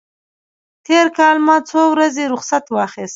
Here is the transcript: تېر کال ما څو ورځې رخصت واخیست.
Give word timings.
تېر 0.87 1.05
کال 1.17 1.37
ما 1.45 1.57
څو 1.69 1.81
ورځې 1.93 2.23
رخصت 2.33 2.65
واخیست. 2.71 3.09